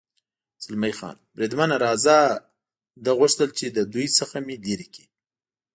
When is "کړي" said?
4.93-5.05